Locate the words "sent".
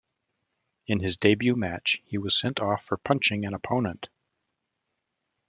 2.35-2.59